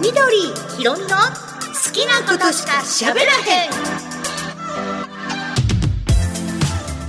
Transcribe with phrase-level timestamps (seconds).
[0.00, 0.36] 緑
[0.78, 1.14] ひろみの好
[1.92, 3.70] きなことしか喋らへん。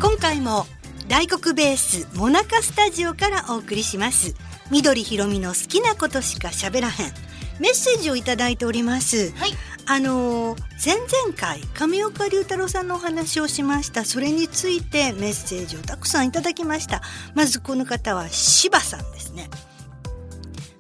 [0.01, 0.65] 今回も
[1.07, 4.35] 大黒ベースモナカスタジオからお送りします。
[4.71, 7.13] 緑ひろみの好きなことしか喋らへん。
[7.61, 9.31] メッセージをいただいております。
[9.37, 9.51] はい。
[9.85, 14.03] あのー前々回亀岡龍太郎さんのお話をしました。
[14.03, 17.01] それについてメッセージをたくさんいただきました。
[17.35, 19.47] まずこの方は柴さんですね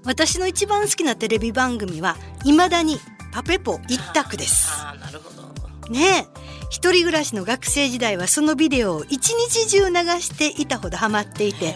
[0.05, 2.97] 私の一番好きなテレビ番組は未だに
[3.31, 4.67] パペポ一択です。
[4.69, 5.89] ああなるほど。
[5.89, 6.41] ねえ。
[6.71, 11.75] 一人暮らしの学生時代はそのビデオを一日中流していたほどハマっていて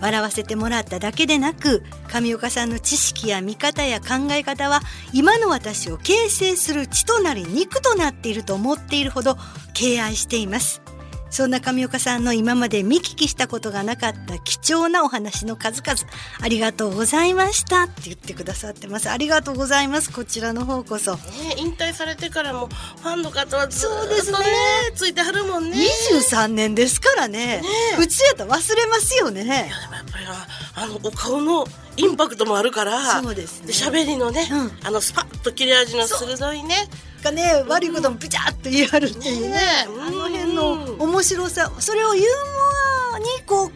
[0.00, 4.80] 笑わせてもらっただけでなく上岡さんの知識や見方や考え方は
[5.12, 9.36] 今の私を形成する血となり肉となっていると思っているほど
[9.74, 10.82] 敬愛しています
[11.30, 15.98] そんな上岡さんの今まで見聞きしたことがなかった貴重なお話の数々
[16.40, 19.10] ありがとうございましたって言ってくださってます。
[19.10, 21.16] ありがとうございますこちらの方こそ。
[21.16, 21.20] ね、
[21.58, 24.38] 引退されてからもファンの方はずーっそうですね。
[24.38, 24.48] とね
[24.94, 25.76] ついてはるもんね。
[25.76, 27.62] 23年ですからね。
[27.96, 29.44] 普通やったら忘れますよね。
[29.44, 33.72] いやでもやっぱりああのお顔のインパクトもあるからそうですね。
[33.72, 34.86] 喋りのね、うん。
[34.86, 36.88] あのスパッと切れ味の鋭いね。
[37.22, 39.48] がね悪いこともピチャッと言い張るっていうね。
[39.48, 43.70] ねあの辺の面白さそれをユーモアにこう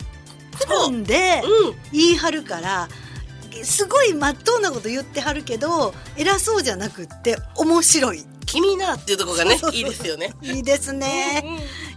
[0.59, 1.75] くるんでうん。
[1.93, 2.89] 言い張るから
[3.65, 10.35] すごい真っ当なこと言ってはるけど偉そうじゃなくって面白い君なっていうところがねいいですよね。
[10.43, 11.43] いいですね。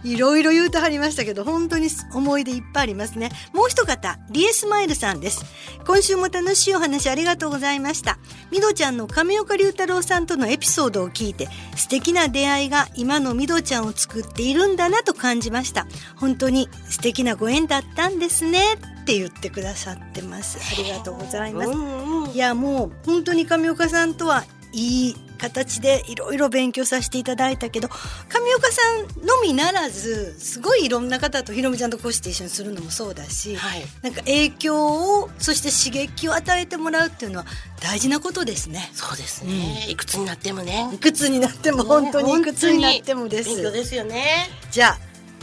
[0.04, 3.30] いろいろ言うとはりましたけど、本当に思い出いっぱいありますね。
[3.52, 5.44] もう一方、リエスマイルさんです。
[5.86, 8.18] 今週も楽しいお話ありがとうございました。
[8.50, 15.86] みどちゃんの亀岡龍太郎さんとのエピソードを聞いて、素敵な出会いが今のみどちゃんを作っているんだなと感じました。
[16.16, 18.74] 本当に素敵なご縁だったんですね。
[18.74, 20.58] って言ってくださってます。
[20.58, 21.70] ありがとうございます。
[21.70, 24.44] うんうんいやもう本当に上岡さんとは
[24.76, 27.88] いい形でいろいろ勉強させていただいたけど
[28.28, 37.46] 上岡さんのみならずすごいいろんな方とひろみちゃんとこうして一緒にするのもそうだし、はいなんか影響をそして刺激を与えてもらうっていうのは
[37.82, 38.90] 大事なことですね。
[38.92, 43.48] そうですね、いくつになってもねいくつになっても本当にいくつになってもです。
[43.48, 44.98] 勉強ですよねじゃあ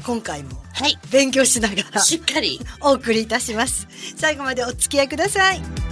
[0.05, 3.87] 今回もはい勉強しながらしっかり お送りいたします。
[4.15, 5.82] 最後までお付き合いください。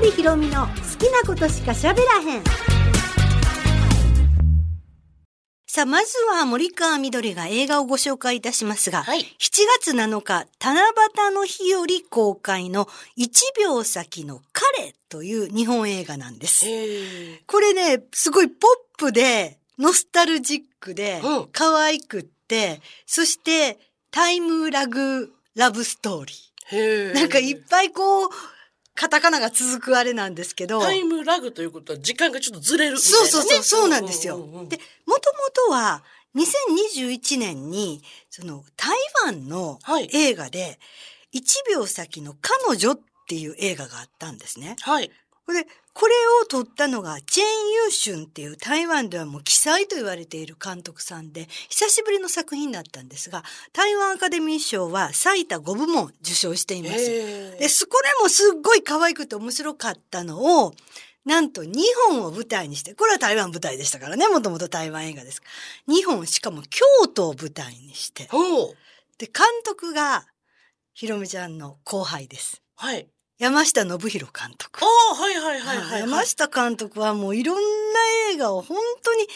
[0.00, 2.44] 緑ひろみの好きなことしか喋らへん。
[5.66, 9.24] さあ、まずは森川みどりが映画をご紹介いたしますが、はい7
[9.78, 10.80] 月7日、七
[11.28, 12.86] 夕の日より公開の
[13.18, 13.28] 1
[13.60, 16.64] 秒先の彼という日本映画なんです。
[17.46, 23.78] これね、すごいポップで、ノスタルジックでうん、可愛くって、そして
[24.10, 27.14] タイムラグラブストーリー。
[27.14, 28.30] なんかいっぱいこう、
[28.94, 34.36] カタカナが続くあれなんですけど、タイムラグということは時間がちょっとずれるみたいな、ね、そうそうそう、そうなんですよ。
[34.36, 36.02] うううんで、もともとは、
[36.36, 40.08] 2021年に、その、台湾のはい。
[40.12, 40.78] 映画で、
[41.34, 44.76] 1秒先の彼女っていう映画があったんですね。
[44.80, 45.10] はい。
[45.46, 53.42] これ、これを撮ったのが、チェン・ユーシュンっていう台湾ではもう奇才と言われている監督さんで、久しぶりの作品だったんですが、
[53.72, 56.94] 台湾アカデミー賞は最多5部門受賞しています。
[57.10, 60.74] へえで、これもすっごい可愛くて面白かったのを、
[61.24, 65.42] なんと日本を舞台にして、これは台湾舞台でしたからね、もともと台湾映画です。
[65.88, 68.28] 日本、しかも京都を舞台にして。
[69.18, 70.26] で、監督が、
[70.94, 72.62] ひろみちゃんの後輩です。
[72.76, 73.08] はい
[73.40, 74.84] 山下信弘監督。
[74.84, 77.62] ああはいはいはいはい、山下監督はもういろんな
[78.34, 79.26] 映画を本当に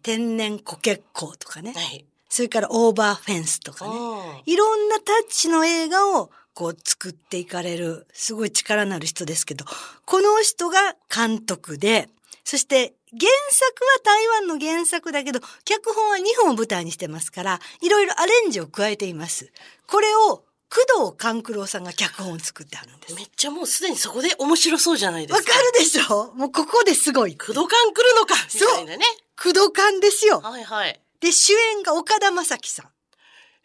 [0.00, 2.06] 天然コケッコーとかね、はい。
[2.28, 9.64] それからオーバーフェンスとかね、あいろんなタッチの映画をこう作っていかれる、すごい力のある人ですけど、
[10.04, 10.78] この人が
[11.12, 12.08] 監督で、
[12.44, 19.50] そして原作は台湾の原作だけど、脚本は日本を舞台にしてますから、いろいろアレンジを加えています。
[19.88, 23.14] これを工藤官九郎さんが脚本を作ってあるんです。
[23.14, 26.34] めっちゃもうすでにそこで面白そうじゃないですかわかるでしょ？
[26.34, 27.36] もうここですごい。
[27.36, 29.04] 工藤館来るのかみそうたいなね
[29.42, 30.40] 工藤官ですよ。
[30.40, 32.86] はいはいで、主演が岡田将生さん。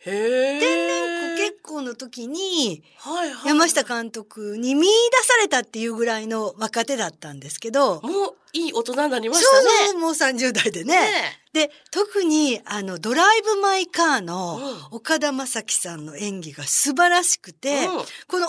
[0.06, 4.88] へえ天然ご結婚の時に、はいはい山下監督に見出
[5.24, 10.96] されたっていうぐらいの若手だったんですけど、もういい大人になりまそうしたねそう、もう30代でね。
[11.00, 14.58] ねで、特に、あの、ドライブ・マイ・カーの
[14.92, 18.48] うん岡田将生さんの演技が素晴らしくて、うんこの岡田将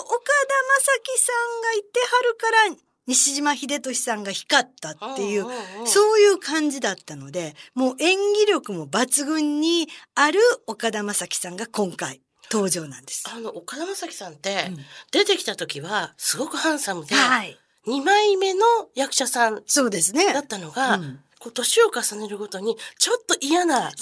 [1.03, 2.75] 生さんがいてはるから、
[3.07, 13.23] 西島秀俊さんが光ったっていう、んんんそういう感じだったので、もう演技力も抜群にある岡田将生さんが今回登場なんです。
[13.31, 14.77] あの岡田将生さんって、うん
[15.11, 17.55] 出てきた時はすごくハンサムで、はい。
[17.85, 18.65] 2枚目の
[18.95, 20.33] 役者さんそうですね。
[20.33, 23.93] だったのが、うんこう年を重ねるごとにちょっと嫌なそうそう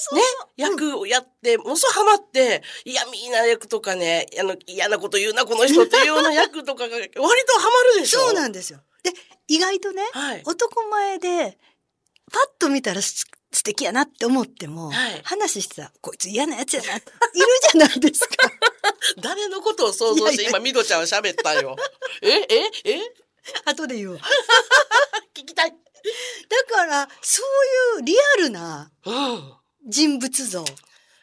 [0.00, 0.18] そう。
[0.18, 0.22] ね、
[0.56, 7.30] 役をやって、ものすごいハマって、嫌味な役とかね、あの、嫌なこと言うな、この人っていうような役とかが 割とハ
[7.94, 8.22] マるでしょ？
[8.22, 8.80] そうなんですよ。
[9.04, 9.12] で、
[9.46, 10.42] 意外とね、はい。
[10.44, 11.58] 男前で、
[12.32, 17.04] パッと見たらす素敵やなって思っても、はい話してたら、こいつ嫌なやつやないる
[17.72, 18.34] じゃないですか。
[19.22, 21.76] 誰のことを想像して、いやいや今、ミドちゃんは喋ったよ。
[22.20, 23.00] え、え、え？
[23.64, 24.20] 後で言うわ。
[25.34, 25.74] 聞きたい。
[26.68, 27.42] だから、そ
[27.96, 28.90] ういうリアルな
[29.86, 30.64] 人物像。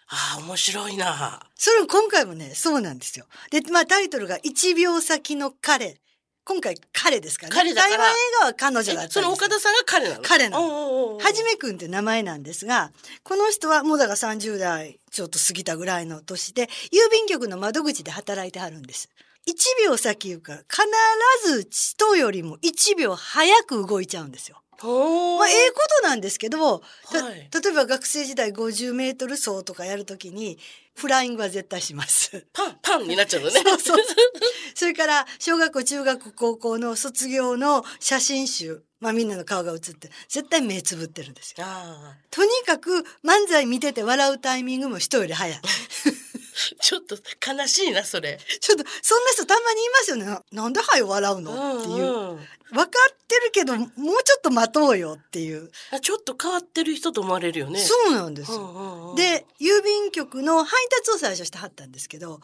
[0.10, 1.46] あ、面白いな。
[1.56, 3.26] それを今回もね、そうなんですよ。
[3.52, 6.00] で、まあタイトルが1秒先の彼。
[6.46, 7.56] 今回彼ですからね。
[7.58, 10.22] 彼だから台湾映画は彼女だったその岡田さんが彼なの？
[10.22, 19.10] 彼なのはじめくんって名前なんですが、この人はもうだから30代ちょっと過ぎたぐらいの年で、郵便局の窓口で働いてはるんです。
[19.46, 24.62] 1秒先言うから、必ず人よりも1秒早く動いちゃうんですよ。
[25.40, 26.82] まあ、ええことなんですけど、
[27.12, 30.60] たはい例えば学生時代50メートル走とかやるときに、
[30.96, 32.46] フライングは絶対します。
[32.54, 33.62] パン、パンになっちゃうのね。
[33.64, 33.98] そうそう
[34.74, 38.84] それから、小学校、中学校、高校の卒業の写真集。
[39.00, 41.66] まあみんなの顔が写って、絶対目つぶってるんですよ。
[42.32, 45.60] とにかく漫才見てて笑うタイミングも人より早い。
[46.82, 48.40] ちょっと悲しいな、それ。
[48.60, 50.26] ちょっと、そんな人たまにいますよね。
[50.26, 51.80] ななんで早笑うの？
[51.80, 52.04] っていう。
[52.04, 53.88] うんうん分かってるけど、もう
[54.26, 55.72] ちょっと待とうよっていう。
[55.90, 57.80] あちょっと変わってる人と思われるよね。
[57.80, 58.58] そうなんですよ。
[58.58, 62.42] うんうんうん、で、郵便局の配達を最初してはったんですけど、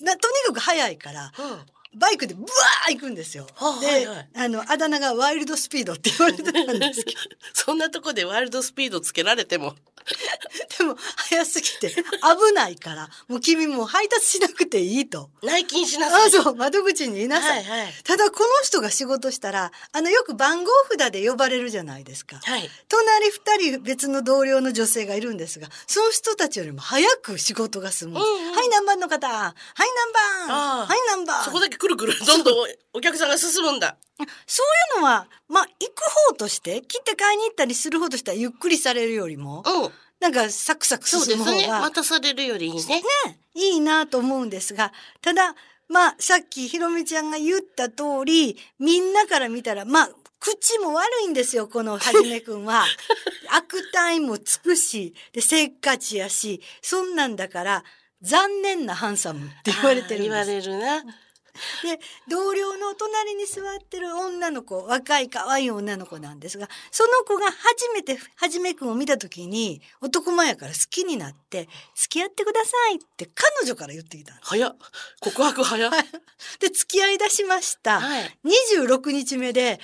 [0.00, 3.46] なとにかく早いから、うんバイクでブワー行くんですよ。
[3.56, 7.18] はあで、はいはいあの、あだ名がワイルドスピードって言われてたんですけど、
[7.52, 9.74] そんなとこでワイルドスピードつけられても。
[11.30, 15.30] 早すぎて危ないから、もう君もう配達しなくていいと。
[15.44, 16.26] 内勤しなさい。
[16.26, 17.62] あそう、窓口にいなさい。
[17.62, 17.92] はいはい。
[18.02, 22.40] ただこの人が仕事したら、あのよく番号札で呼ばれるじゃないですか。
[22.42, 22.68] はい。
[22.88, 28.18] 隣二人別の同僚の女性がいるんですが、その人たちよりも早く仕事が済む。
[28.18, 29.28] うんうんはい、何番の方。
[29.28, 29.54] はい、
[30.48, 30.86] 何番。
[30.86, 31.44] はい、何番。
[31.44, 33.96] そこだけくるくる、どんどんお客さんが進むんだ。
[34.46, 39.90] そういうのは、まあ、行く方として、切って買いに行ったりする方としてはゆっくりされるよりも、うん。
[40.20, 41.44] なんかサクサクそうですね。
[41.44, 43.02] 進む方が、待たされるよりいいね。
[43.26, 45.54] ね、いいなと思うんですが、ただ、
[45.88, 52.84] まあ、さっきひろみちゃんが言った通り、みんなから見たら、まあ、口も悪いんですよ、このはじめくんは。
[53.50, 57.84] 悪態もつくし、で、せっかちやし、そんなんだから、
[58.22, 60.68] 残念なハンサムって言われてるんあー言わです。
[60.68, 61.04] れるな。
[61.82, 61.98] で、
[62.28, 74.76] 同僚の隣に座ってる女の子、若い可愛い女の子なんですが、その子が初めてはじめくんを見た時に、男前やから好きになって、付き合ってくださいって彼女から言ってきた早っ。
[75.20, 75.90] 告白早っ。
[76.60, 78.00] で、付き合い出しました。
[78.00, 78.38] はい。
[78.44, 79.80] 26日目で、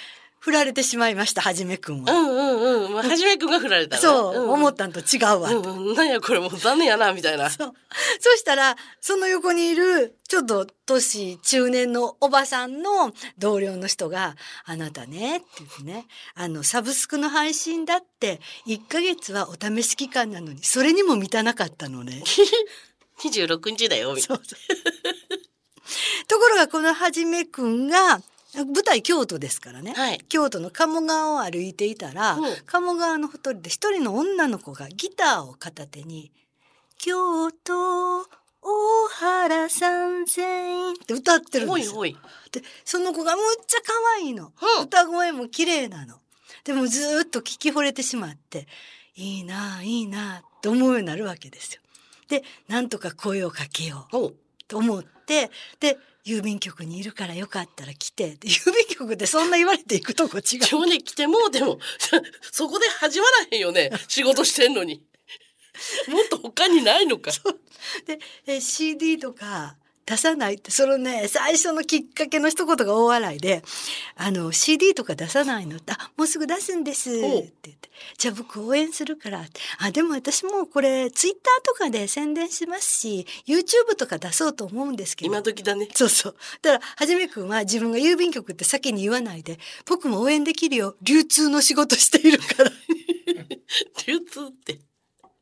[0.46, 2.12] 振られてしまいました、はじめくんは。
[2.12, 2.92] うんうんうん。
[2.92, 5.50] まあ、はじめくんが振られたのねそう、思っんたんと違うわ。
[5.50, 5.94] うんうん。
[5.96, 7.50] なんやこれもう残念やな、みたいな。
[7.50, 7.72] そう。
[8.20, 16.06] そしたら、その横にいる、ちょっと年中年のおばさんの同僚の人が、あなたね、って言ってね、
[16.36, 22.22] あの、サブスクの配信だって、1ヶ月はお試し期間なのに、それにも満たなかったのね。
[23.18, 26.26] 26日だよ、みたいそうそう。
[26.28, 28.20] ところが、このはじめくんが、
[28.64, 29.92] 舞台京都ですからね。
[29.92, 30.02] な。
[30.02, 30.20] はい。
[30.28, 36.32] 京都の鴨川を歩いていたら、うん鴨川のほとりで一人の女の子がギターを片手に
[36.98, 38.26] 「京都大
[39.10, 41.94] 原三千」って歌ってるんですよ。
[41.94, 42.16] ほいほい。
[42.52, 46.20] でその子がむっちゃ可愛いの、うん歌声も綺麗なの。
[46.64, 48.66] でもずーっと聞き惚れてしまって
[49.14, 51.80] いいなあいいなあと思うようになるわけですよ。
[52.28, 54.34] でなんとか声をかけよう
[54.66, 60.42] と思ってで郵便局にいるからよかったら来てって郵便局でそんな言われていくとこ違う。
[60.68, 61.78] 今日ね、来てもうでも、
[62.50, 63.92] そこで始まらへんよね。
[64.08, 65.02] 仕事してんのに。
[66.08, 67.30] もっと他にないのか。
[68.06, 73.62] でえ CD とか出さないってそのね最初のきっかけの一言が大笑いで
[74.14, 77.76] 「あの CD とか出さないの?」って「あもうすぐ出すんです」ってお言って
[78.16, 85.88] 「じゃあ僕応援するから」って「あでも私もこれ Twitter とかで宣伝しますし YouTube とか出そうと思うんですけど」今時だね。
[85.92, 86.36] そうそう。
[86.62, 90.96] だから、はじめくんは自分が郵便局って先に言わないで、僕も応援できるよ。
[91.02, 92.70] 流通の仕事しているから。
[94.06, 94.78] 流通って。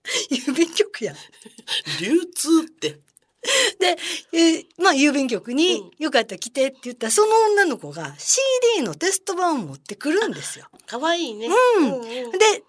[0.31, 1.15] 郵便局や。
[2.01, 2.99] 流通って。
[3.79, 3.97] で、
[4.33, 10.67] えーまあ郵便局に、うんよかったら来てって言ったら、その女の子が CD のテスト版を持ってくるんですよ。
[10.87, 11.47] かわいいね。
[11.47, 12.63] うんうんうんで、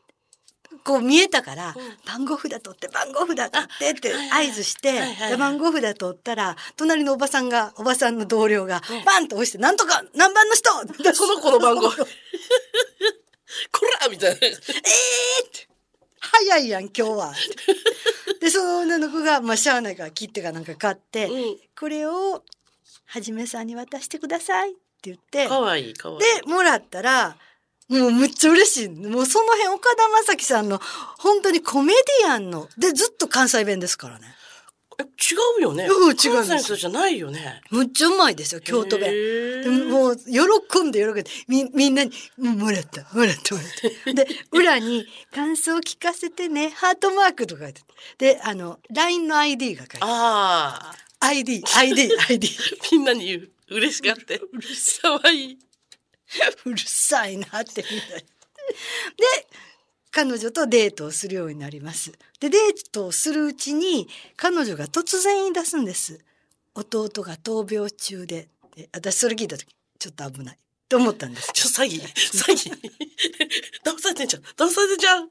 [0.84, 5.02] こう見えたから、うん番号札取って番号札取ってって合図して、
[5.38, 10.70] 番号札取ったら隣のおばさんがおばさんの同僚がうんバンと押して「なんとか何番の人!
[11.14, 14.38] 」その子の番号 こらみたいな。
[14.48, 14.60] えーっ
[15.52, 15.68] て
[16.20, 17.34] 早いやん今日は。
[18.40, 21.58] でその女の子が、まあ、しゃあないから切手かなんか買って、うん。
[21.78, 22.44] これを
[23.06, 26.42] はじめさんに渡してくださいって言ってかわいい、かわいい。
[26.42, 27.38] でもらったら
[27.88, 30.80] もうむっちゃ嬉しいもうその辺岡田将生さんの
[31.20, 34.26] 本当にコメディアンのでずっと関西弁ですからね
[35.00, 35.08] え違
[35.60, 35.86] うよね。
[35.86, 37.62] うん違う関西の人じゃないよね。
[37.72, 39.90] むっちゃうまいですよ京都弁。
[39.90, 43.72] もう喜んで喜んでみみんなに「うんもらったもらったもらっ
[44.06, 47.82] た」で 裏に「感想聞かせてねハートマーク」とか書いて
[48.18, 50.96] であの LINE の ID が書いてああ。
[51.20, 52.50] ID ID ID
[52.92, 53.50] みんなに言う。
[53.68, 54.40] 嬉しがって。
[55.02, 55.60] かわいい。
[56.66, 58.24] うるさいなってみんなで
[60.16, 64.08] 彼女とデートをするようになりますでデートをするうちに
[64.38, 66.24] 彼女が突然言い出すんです
[66.74, 70.58] 弟が闘病中でで私それ聞いた時ちょっと危ない
[70.88, 72.00] と思ったんですちょ、詐欺。
[72.00, 72.72] 詐欺。
[73.84, 74.44] 騙されてんじゃん。
[74.44, 75.24] 騙されてんじゃん。
[75.24, 75.28] あ、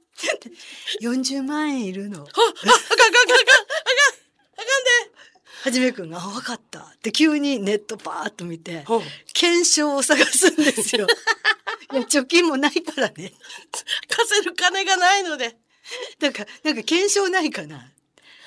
[1.01, 3.37] 40万円いるのあ、あかんあかんあかんあかん。
[3.37, 5.34] あかんで。
[5.65, 9.03] はじめくんが「あ分かった」って急にネットパーッと見てうん
[9.33, 11.07] 検証を探すんですよ。
[11.91, 13.33] いや貯金もないからね。
[14.07, 15.57] 貸せる金がないので。
[16.19, 17.91] だからなんか検証ないかな。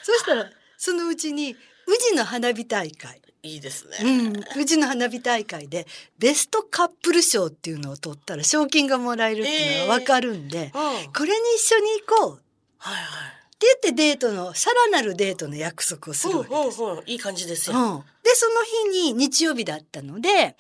[0.03, 1.55] そしたらそのうちに
[1.88, 3.97] 宇治の花火大会、いいですね。
[4.03, 5.88] うん、宇治の花火大会で
[6.19, 10.81] ベストカップル賞っていうのを取ったら賞金がもらえるっていうのが分かるんで、うん。
[10.83, 12.43] はいこれに一緒に行こうって
[12.77, 13.37] はい。
[13.66, 16.82] 言ってデートのさらなるデートの約束をするわけです。
[16.82, 17.04] うんうんうん。
[17.08, 17.78] いい感じですよ。
[17.78, 20.56] うん、でその日に日曜日だったので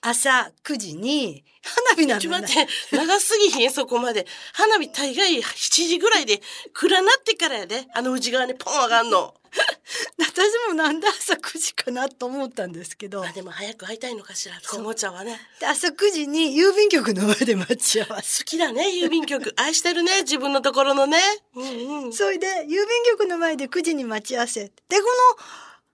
[0.00, 4.26] 朝9時に花火なんだちょっと待って、長すぎひん、そこまで。
[4.52, 5.42] 花火大概7
[5.88, 6.40] 時ぐらいで、
[6.72, 7.86] 暗なってからやで。
[7.94, 9.34] あの内側にポン上がんの。
[10.18, 14.60] 私もなんで朝9時かなと思ったんですけどあ、でも早く会いたいのかしら。
[14.60, 15.40] と思っちゃうわね。
[15.60, 19.52] で朝9時に郵便局の前で待ち合わせ好きだね、郵便局。
[19.56, 21.20] 愛してるね、自分のところのね。
[21.54, 22.12] うんうん。
[22.12, 25.02] それで郵便局の前で9時に待ち合わせでこ
[25.36, 25.44] の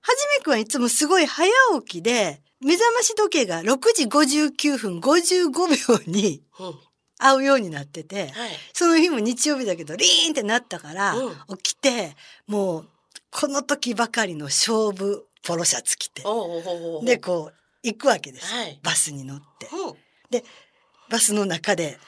[0.01, 5.51] はじめくんはいつもすごい早起きで目覚まし時計が6時59分55
[5.89, 6.79] 秒にうん。
[7.19, 8.51] 合うようになってて、はい。
[8.73, 12.17] その日も日曜日だけどリーンってなったから、う起きて
[12.47, 12.89] もう
[13.35, 16.23] この時ばかりの勝負ポロシャツ着て。
[17.05, 18.81] でこう行くわけです、はい。
[18.83, 19.67] バスに乗って。
[19.67, 19.91] う。
[19.91, 19.95] ん。
[21.11, 21.99] バスの中で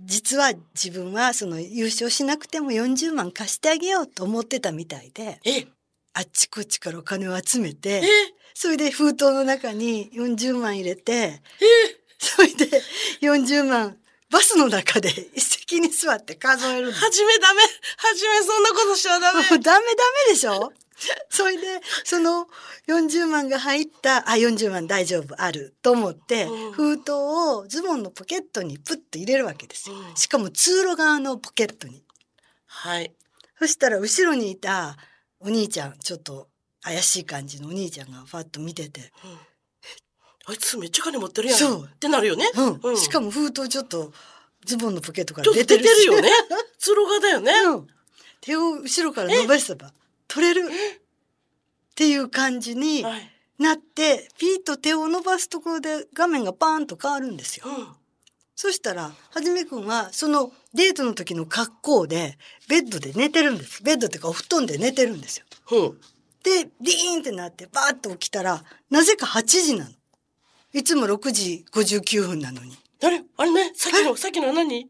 [0.00, 5.66] 実は自分はその優勝しなくても40万貸してあげようと思ってたみたいでえ、
[6.14, 8.02] あっちこっちからお金を集めてえ、
[8.54, 11.40] それで封筒の中に40万入れてえ、
[12.18, 12.68] それで
[13.22, 13.96] 40万
[14.30, 16.92] バスの中で一席に座って数えるの。
[16.92, 17.60] はじめダメ。
[17.60, 17.68] は
[18.14, 19.42] じめそんなことしちゃダメ。
[19.50, 19.82] ダメダメ
[20.32, 20.72] でしょ？
[21.28, 22.48] それでその
[22.88, 32.02] 40万が入ったあ40万大丈夫あると思って、うん封筒をズボンのポケットにプッと入れるわけですよ、うんしかも通路側のポケットに
[32.66, 33.14] はい。
[33.58, 34.96] そしたら後ろにいた
[35.40, 36.48] お兄ちゃんちょっと
[36.80, 39.38] 怪しい感じのお兄ちゃんがファッと見てて、うん
[40.48, 41.58] あいつめっちゃ金持ってるやん。
[41.58, 42.48] そうってなるよね。
[42.54, 44.12] うんしかも、も封筒ちょっと
[44.66, 46.28] ズボンのポケットから出てるよね。
[46.78, 47.52] 通路側だよね。
[47.66, 47.86] うん
[48.40, 49.92] 手を後ろから伸ばせば
[50.28, 50.70] 取れるっ
[51.96, 53.32] ていう感じにはい。
[53.58, 57.64] なってピーッと手を伸ばすところで画面がパーンと変わるんですよ。
[57.66, 57.88] うん。
[58.54, 63.82] そしたらはじめくんはそのデートの時の格好でベッドで寝てるんです。
[63.82, 65.46] ベッドっていうかお布団で寝てるんですよ。
[65.72, 66.00] うん。
[66.42, 69.90] でリーンってなってバーッと起きたらなぜか8時なの。
[70.72, 72.76] いつも6時59分なのに。
[73.02, 73.72] あれあれね？
[73.74, 74.86] さっきの、さっきのは何9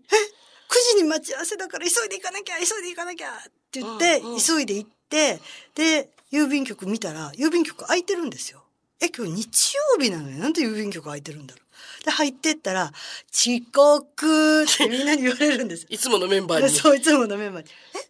[0.96, 3.34] 時に待ち合わせだから急いで行かなきゃ急いで行かなきゃっ
[3.70, 4.38] て言って、うんうん。
[4.40, 5.40] 急いで行って
[5.74, 8.62] で郵便局見たら郵便局開いてるんですよ。
[9.00, 12.04] え今日日曜日なのになんで郵便局開いてるんだろう。
[12.04, 12.92] で入ってったら
[13.32, 15.88] 「遅刻」ってみんなに 言われるんですよ。
[15.90, 16.70] いつものメンバーに。
[16.70, 18.08] そういつものメンバーに「え？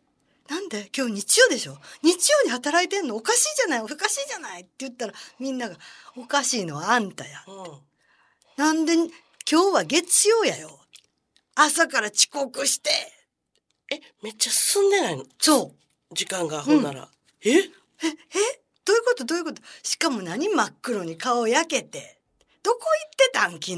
[0.48, 0.88] なんで？
[0.96, 1.76] 今日日曜でしょ？
[2.02, 3.16] 日曜に働いてんの？
[3.16, 3.80] おかしいじゃない？
[3.80, 5.76] おかしいじゃない」って言ったらみんなが
[6.16, 7.78] 「おかしいのはあんたや」うん。
[8.56, 8.94] なんで
[9.48, 10.80] 今日は月曜やよ。
[11.54, 12.90] 朝から遅刻して。
[13.92, 15.24] え、めっちゃ進んでないの？
[15.38, 15.72] そ
[16.10, 16.14] う。
[16.14, 17.08] 時間が、ほんなら。
[17.44, 17.50] え？
[17.58, 17.62] え
[18.84, 19.24] どういうこと？
[19.24, 19.62] どういうこと？
[19.84, 22.18] しかも何真っ黒に顔焼けて。
[22.64, 23.52] どこ行ってたん？
[23.52, 23.76] 昨日。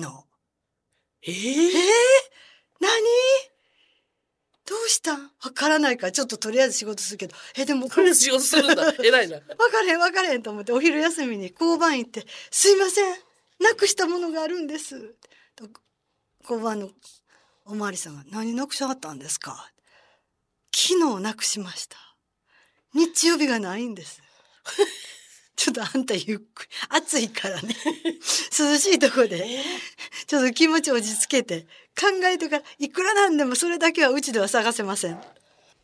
[1.24, 1.32] え？
[1.32, 1.32] え？
[1.32, 1.74] ーー、、
[2.80, 2.90] 何？
[4.64, 5.30] どうしたん？
[5.44, 7.36] わからないからちょっととりあえず仕事するけど。
[7.56, 8.94] え、でもこれ仕事するんだ。
[9.04, 9.36] 偉いな。
[9.36, 13.16] わかれへんわかれへんと思ってお昼休みに交番行って「すいません
[13.60, 15.28] なくしたものがあるんです」と
[16.42, 16.90] 交番の
[17.64, 19.70] おまわりさんが「何なくしはったんですか?」
[20.74, 21.96] 昨日なくしました。
[22.94, 24.22] 日曜日がないんです。
[25.56, 27.74] ちょっとあんたゆっくり、暑いからね。
[28.56, 29.64] 涼しいとこで、え？
[30.26, 31.62] ちょっと気持ち落ち着けて、
[31.98, 35.16] 考えてから、いくらなんでもそれだけはうちでは探せません。
[35.16, 35.20] っ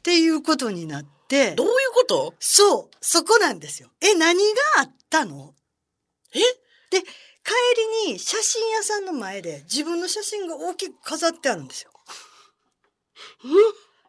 [0.05, 2.35] ていうことになってどう、いうこと？
[2.39, 3.91] そう、そこなんですよ。
[4.01, 5.55] え、何があったの？
[6.33, 6.39] え？
[6.91, 7.03] で、
[7.45, 7.53] 帰
[8.07, 11.91] りに写真屋さんの前で自分の写真が大きく飾ってあるんですよ。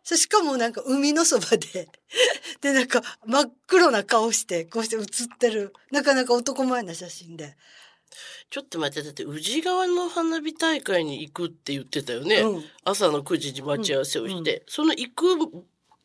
[0.03, 1.89] そしかもなんか海のそばで、
[2.61, 7.57] でなんか真っ黒な顔して、こうして写ってる、なかなか男前な写真で。
[8.51, 12.41] ちょっと待って、だって宇治川の花火大会に行くって言ってたよね。
[12.41, 15.25] うん朝の9時に待ち合わせをして、その行く、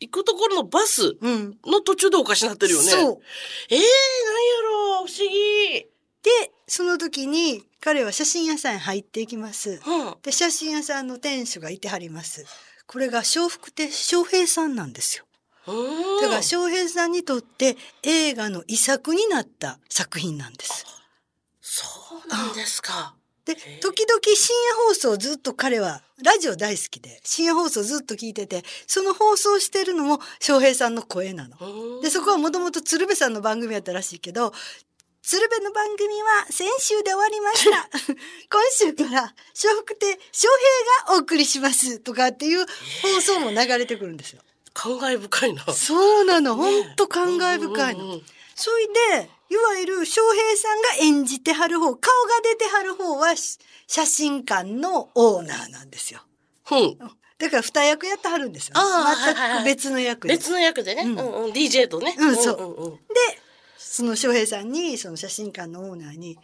[0.00, 1.58] 行くところのバスうん。
[1.66, 2.90] の途中でおかしになってるよね。
[2.90, 3.22] そう。
[3.68, 5.86] えー、なんやろう、不思議。
[6.22, 6.30] で、
[6.66, 9.80] その時に彼は写真屋さんに入っていきます。
[9.86, 10.14] うん。
[10.22, 12.44] で、写真屋さんの店主がいてはります。
[12.86, 15.24] これが笑福亭笑平さんなんですよ。
[15.66, 20.84] うんだから笑平さんにとって映画の遺作になった作品なんです。
[21.60, 21.84] そ
[22.26, 23.14] うなんですか。
[23.44, 31.56] で時々深夜放送をずっと彼はラジオ大好きで深夜放送ずっと聞いてて、その放送してるのも笑平さんの声なの。
[31.60, 34.52] うんで、そこはもともと鶴瓶さんの番組やったらしいけど、
[35.22, 37.88] 鶴瓶の番組は先週で終わりました。
[38.50, 40.18] 今週から笑福亭笑
[41.04, 42.66] 平がお送りしますとかっていう
[43.02, 44.40] 放送も流れてくるんですよ。
[44.72, 45.64] 感慨深いな。
[45.74, 46.56] そうなの。
[46.56, 48.20] ほんと感慨深いの。
[48.54, 48.86] それ
[49.18, 56.20] で、いわゆる笑平さんが演じてはる方、顔が出てはる方はし写真館のオーナーなんですよ。
[56.70, 56.98] うん。
[57.38, 60.34] だから二役やってはるんですよ、ああ全く別の役で。
[60.34, 61.02] 別の役でね。
[61.02, 62.14] うんうんうん DJ とね。
[62.18, 63.40] うんそうで、
[63.82, 66.38] その翔平さんに、その写真館のオーナーに、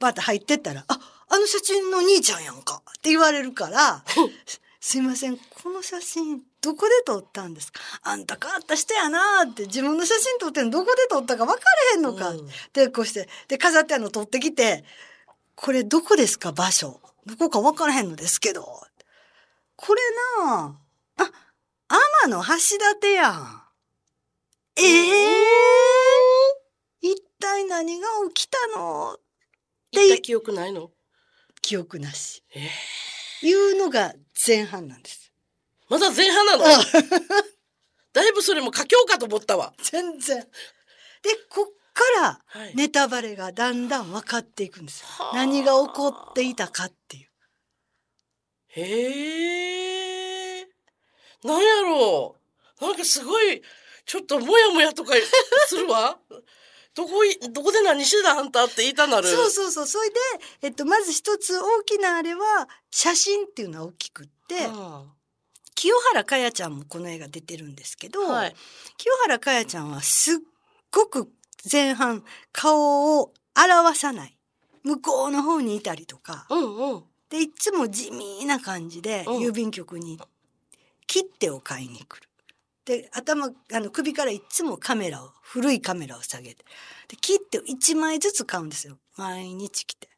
[0.00, 0.98] バーッと入ってったら、あ、
[1.28, 4.04] あの写真の兄ちゃんやんかって言われるから、
[4.44, 4.60] す
[4.94, 7.80] すいません、この写真、どこで撮ったんですか？
[8.02, 14.84] あんた変わった人やなって、自分の写真撮ってんのどこで撮ったか分からへんのか、うんで、こうして、で、飾ってあるの撮ってきて、
[15.54, 17.00] これどこですか場所？
[17.26, 18.82] どこか分からへんのですけど。
[19.76, 20.00] これ
[20.44, 20.76] な
[21.18, 21.22] あ、
[21.88, 23.62] あ、天の橋立やん。
[24.76, 26.07] ええ
[27.12, 29.18] 一体何が起きたの？
[29.92, 30.90] 行った記憶ないの？
[31.62, 32.42] 記憶なし。
[32.54, 32.68] えー
[33.46, 34.14] いうのが
[34.46, 35.32] 前半なんです。
[35.88, 36.64] まだ前半なの？
[38.12, 39.72] だいぶそれも佳境かと思ったわ。
[39.80, 40.40] 全然。
[41.22, 45.36] で、こっからはいネタバレがだんだん分かっていくんですよはあ。
[45.36, 47.28] 何が起こっていたかっていう。
[48.70, 50.68] へえ。
[51.44, 52.36] なんやろ
[52.80, 52.84] う。
[52.84, 53.62] なんかすごい、
[54.04, 55.14] ちょっともやもやとか
[55.66, 56.18] するわ。
[56.98, 59.28] どこい、どこで何してたあんたって言いたなる。
[59.28, 59.86] そうそうそう。
[59.86, 60.16] それで、
[60.62, 65.04] えっと、まず一つ大きなあれは、写真っていうのは大きくって、は
[65.76, 68.56] 清原かやちゃんもこの映画出てるんですけど、あはい。
[68.96, 70.36] 清原かやちゃんはすっ
[70.90, 71.28] ごく
[71.70, 74.36] 前半顔を表さない。
[74.82, 76.48] 向こうの方にいたりとか。
[76.50, 77.04] うんうん。
[77.30, 80.18] で、いつも地味な感じでうん郵便局に
[81.06, 82.27] 切手を買いに来る。
[82.88, 86.64] で、頭、あの首からいつもカメラを、古いカメラを下げて。
[87.08, 88.96] で、切手を1枚ずつ買うんですよ。
[89.18, 90.08] 毎日来て。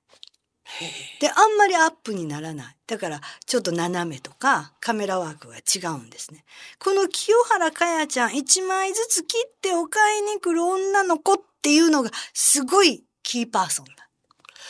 [1.21, 2.77] で、あんまりアップにならない。
[2.87, 6.45] だから、ちょっと斜めとか、カメラワークが違うんですね。
[6.79, 14.09] この清原かやちゃん、1枚ずつ切手を買いに来る女の子っていうのが、すごいキーパーソンだ。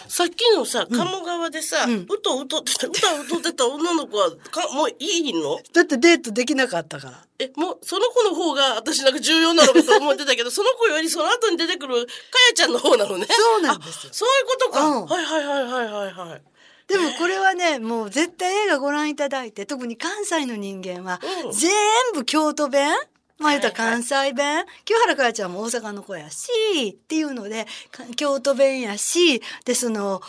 [0.09, 5.59] さっきのさ、鴨川でさ、うんうとうとってた、歌歌ってた女の子は、かもういいの？
[5.73, 7.25] だってデートできなかったから。
[7.39, 12.07] え、もう、その子の方が私なんか重要なのかと思ってたけど、 その子よりその後に出てくるかや
[12.55, 13.27] ちゃんの方なのね。
[13.31, 14.85] そうなんですよあそういうことか。
[14.87, 16.43] うんはいはいはいはいはいはい。
[16.89, 21.71] でもこれはね、もう絶対映画ご覧いただいて、特に関西の人間はうん、全
[22.15, 22.93] 部京都弁？
[23.41, 24.03] まあ言ったらはいはい。
[24.03, 26.49] 関西弁、清原かやちゃんも大阪の子やし、
[26.91, 30.21] っていうので、か京都弁やし、で、その、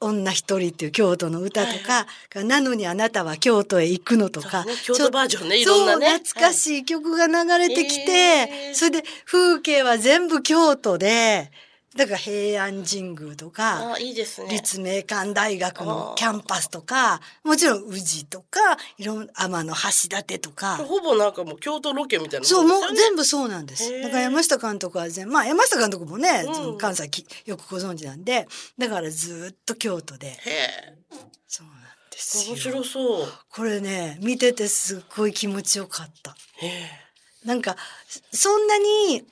[0.00, 2.06] 女一人っていう京都の歌とか、
[2.44, 6.06] なのにあなたは京都へ行くのとか、そうね京都バージョンねいろんなね。
[6.06, 8.74] そう、懐かしい曲が流れてきて、へー。
[8.74, 11.50] それで風景は全部京都で、
[11.96, 14.50] だから平安神宮とか、あ、いいですね。
[14.50, 18.60] 立命館大学のキャンパスとか、もちろん宇治とか、
[18.98, 20.76] いろんな天の橋立とか。
[20.76, 24.02] ほぼなんかもう京都ロケみたいなそう、もう全部そうなんです。
[24.02, 28.46] だから山下監督は全、まあ山下監督もね、うん関西きよくご存知なんで、
[28.76, 30.28] だからずっと京都で。
[30.28, 30.98] へえ。
[31.46, 31.76] そうなん
[32.10, 32.54] ですよ。
[32.54, 33.28] 面白そう。
[33.48, 36.36] これね、見ててすっごい気持ちよかった。
[36.58, 36.90] へえ。
[37.44, 37.76] なんか、
[38.30, 39.24] そんなに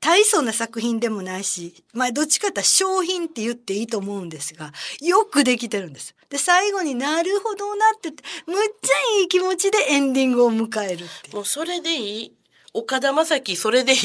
[0.00, 6.14] 大層な作品でもないし、まあどっちかって商品って言っていいと思うんですが、よくできてるんです。
[6.30, 11.06] で、最後になるほどなって言って、むっちゃいい気持ちでエンディングを迎える。
[11.34, 12.36] もうそれでいい
[12.72, 13.98] 岡田将生それでいい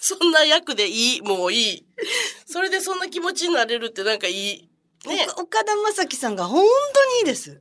[0.00, 1.86] そんな役でいいもういい。
[2.46, 4.68] それでそんな気持ちになれるってなんかいい。
[5.06, 5.26] ね。
[5.36, 7.60] 岡岡田将生さんが本当にいいです。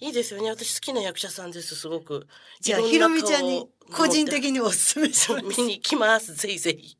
[0.00, 0.48] いいですよね。
[0.48, 2.28] 私好きな役者さんです、すごく。
[2.60, 5.60] じゃあ、ひろみちゃんに個人的にお勧めします。
[5.60, 6.34] 見に行きます。
[6.34, 6.96] ぜひぜひ。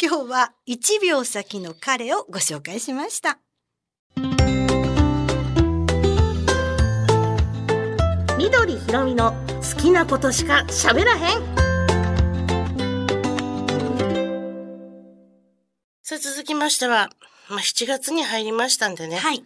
[0.00, 3.40] 今日は1秒先の彼をご紹介しました。
[8.38, 9.32] 緑ひろみの
[9.74, 11.60] 好きなことしか喋らへん
[16.02, 17.10] さあ続きましては、
[17.48, 19.16] まあ、7月に入りましたんでね。
[19.16, 19.44] はい。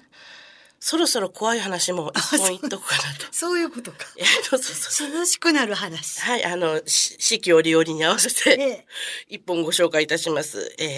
[0.87, 3.25] そろそろ怖い話も一本言っとこうかなと。
[3.33, 4.01] そういうことか。
[4.19, 5.19] えっと、そうそうそう。
[5.19, 6.21] 涼しくなる話。
[6.21, 8.87] はい、あの、し四季折々に合わせて、ええ。
[9.29, 10.75] 一本ご紹介いたします。
[10.79, 10.89] えー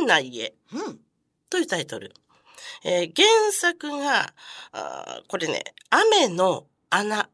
[0.00, 0.98] 変な家うん。
[1.48, 2.12] というタイトル。
[2.82, 4.34] えー原作が、
[4.72, 7.28] あーこれね、雨の穴。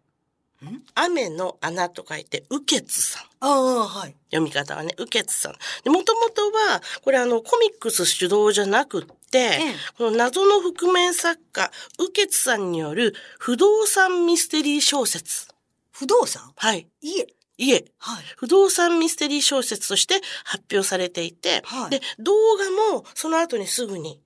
[0.95, 3.23] 雨の穴と書いて、雨穴さん。
[3.41, 4.15] ああ、はい。
[4.31, 5.55] 読み方はね、雨穴さん。
[5.83, 15.49] で、もともとは、これあの、コミックス主導じゃなくって、えこの謎の覆面作家、雨穴さんによる不動産ミステリー小説。
[15.91, 16.53] 不動産？
[16.57, 16.87] はい。
[17.01, 17.27] 家？
[17.59, 18.25] いえ、はい。
[18.37, 24.21] 不動産ミステリー小説として発表されていて、はいで、動画もその後にすぐに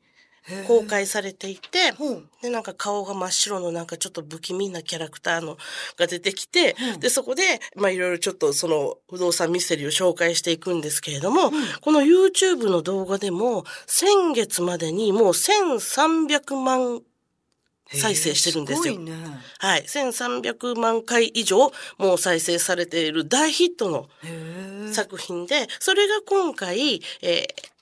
[0.66, 1.92] 公開されていて。
[2.42, 5.56] で、なんか顔が真っ白のなんかちょっと不気味なキャラクターの
[5.96, 17.02] が出てきて、うんで、そこで、まあいろいろちょっとその不動産ミステリーを紹介していくんですけれども、この YouTube の動画でも先月までにもう1300万
[17.92, 18.94] 再生してるんですよ。
[18.94, 19.12] すね。
[19.59, 19.82] はい。
[19.82, 24.09] 1300万回以上もう再生されている大ヒットの。
[24.92, 27.76] 作品で、それが今回、えー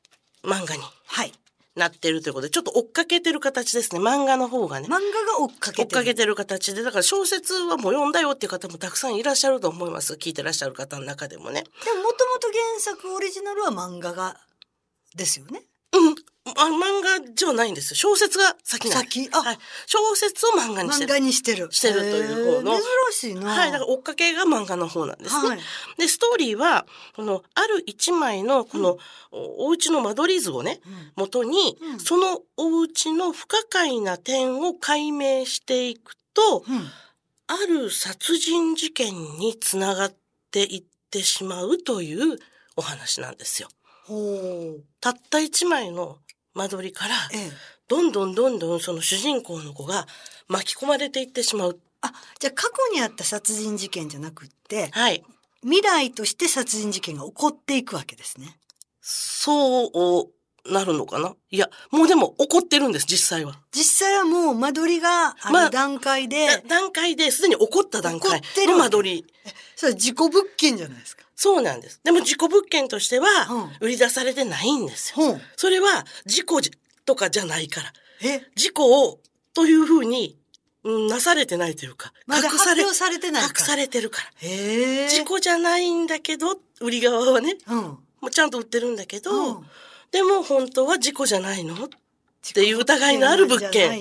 [0.45, 1.33] 漫画にはい。
[1.77, 4.01] なってるということで、ちょっと追っかけてる形ですね。
[4.01, 4.87] 漫画の方がね。
[4.87, 5.89] 漫画が追っかけてる。
[5.89, 10.15] 追っかけてる形で、だから小説はもう読んだよっていう方もたくさんいらっしゃると思います。
[10.15, 11.65] 聞いてらっしゃる方の中でもね。
[11.85, 14.37] でももともと原作オリジナルは漫画が、
[15.17, 15.63] ですよね。
[15.93, 16.15] うん。
[16.47, 17.97] あ漫画じゃないんですよ。
[17.97, 19.31] 小説が先なんです先？
[19.33, 19.59] あはい。
[19.87, 21.21] 小説を漫画にして漫画る。
[21.21, 21.69] にしてる。
[21.71, 23.51] してるという方の珍しいな。
[23.51, 23.73] はい。
[23.73, 25.49] だから追っかけが漫画の方なんですね。
[25.49, 25.59] はい
[25.97, 28.99] で、ストーリーは、この、ある一枚の、この、
[29.31, 30.81] おお家の間取り図をね、
[31.17, 36.91] 元に、うんそのお家の不可解な点を解明していくと、うん。
[37.47, 40.15] ある殺人事件につながっ
[40.51, 42.39] ていってしまうという
[42.77, 43.69] お話なんですよ。
[44.05, 44.85] ほう。
[45.01, 46.19] たった一枚の
[46.55, 47.53] 間取りから、ええ。
[47.89, 50.07] どんどんどんどんその主人公の子が
[50.49, 51.79] 巻き込まれていってしまう。
[52.01, 55.23] あ、じゃあ過去にあった殺人事件じゃなくって、はい。
[55.63, 58.59] 未来として殺人事件が起こっていくわけですね。
[59.01, 60.31] そ
[60.67, 61.35] うなるのかな？
[61.51, 63.59] いや、もうでも起こってるんです、実際は。
[63.71, 69.27] 実際はもう間取りがあまある段階で、だ段階ですでに起こった段階起こってるの間取り。
[69.77, 71.24] それ自己物件じゃないですか。
[71.37, 72.01] そうなんです。
[72.05, 75.27] でも自己物件としてはうん売り出されてないんですよ。
[75.27, 75.41] ほう。
[75.57, 76.71] それは事故じ
[77.05, 77.93] とかじゃないから。
[78.23, 79.21] え、事故を
[79.53, 80.39] というふうに、
[80.85, 82.13] うん、なされてないというか。
[82.27, 85.09] まだ発表されてない隠されてるから。
[85.09, 87.79] 事故じゃないんだけど、売り側はね、うん。
[87.83, 89.67] もうちゃんと売ってるんだけど、うん
[90.13, 91.75] でも本当は事故じゃないの？
[91.75, 91.89] っ
[92.55, 94.01] ていう疑いのある物件。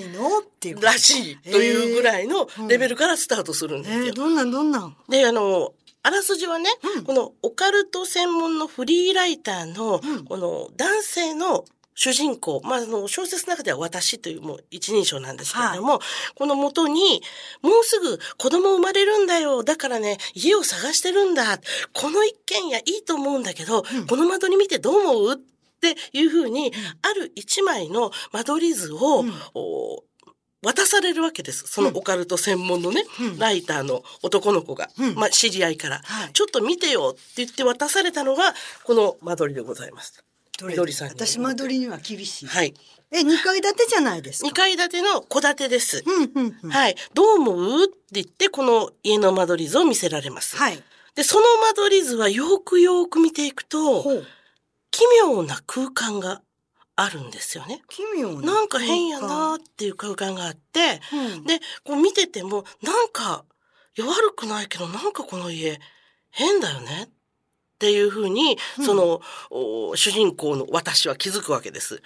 [0.80, 4.04] らしいというぐらいのうんレベルからスタートするんですよ。
[4.06, 4.96] えー、どんなんどんなん？
[5.08, 5.72] で、あの、
[6.04, 7.04] あらすじはね、うん。
[7.04, 10.24] このオカルト専門のフリーライターの、うん。
[10.24, 11.64] この男性の
[11.96, 16.00] 主人公、まあ、あの、小説の中では私というもう一人称なんですけれども、
[16.34, 17.22] この元に、
[17.62, 19.64] もうすぐ子供生まれるんだよ。
[19.64, 21.58] だからね、家を探してるんだ。
[21.92, 24.06] この一軒家いいと思うんだけど、うん。
[24.06, 25.32] この間取り見てどう思う？
[25.34, 25.36] っ
[25.84, 29.32] ていうふうに、ある一枚の間取り図を、うん。
[29.54, 30.02] お
[30.64, 31.66] 渡されるわけです。
[31.66, 40.24] そのオカルト専門のね、うんライターの男の子が、うんまあ知り合いから、はいちょっと見てよって言って渡されたのが、この間取りでございます。
[40.58, 40.92] どれ？
[40.92, 42.46] さんに私間取りには厳しい。
[42.46, 42.74] はい。
[43.10, 46.02] え、二階建てじゃないですか？2階建ての戸建てです。
[46.06, 46.70] うんうんうん。
[46.70, 46.96] はい。
[47.12, 50.56] どう思うって言って、この家の間取り図を見せられます。
[50.56, 50.82] はい。
[51.14, 54.04] で、その間取り図はよくよく見ていくと。
[54.90, 56.40] 奇妙な空間が
[56.96, 57.82] あるんですよね。
[57.88, 58.54] 奇妙な。
[58.54, 61.44] なんか変やなーっていう空間があって、うん。
[61.44, 63.44] で、こう見てても、なんか、
[63.96, 65.80] いや悪くないけど、なんかこの家、
[66.30, 67.08] 変だよね。
[67.74, 71.96] っていうふうに、うんその、お主人公の私は気づくわけです。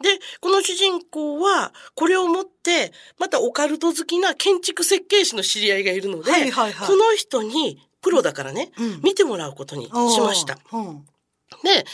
[0.00, 10.58] で、この主人公は、これをもって、またオカルト好きな建築設計士の知り合いがいるので、はいはいはいこの人にプロだからね、うん見てもらうことにしました。
[11.62, 11.84] で、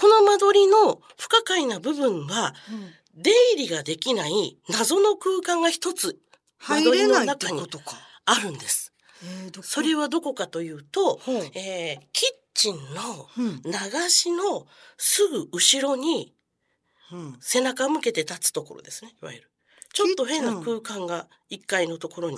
[0.00, 6.20] この間取りの不可解な部分は、うん出入りができない謎の空間が一つ
[6.60, 7.60] 間入取りの中に。
[8.24, 8.92] あるんです。
[9.62, 11.20] それはどこかというと、
[11.54, 16.34] えーキッチンのうん流しのすぐ後ろに
[17.12, 19.50] うん背中向けて立つところですね、いわゆる。
[19.92, 22.36] ちょっと変な空間が1階のところに。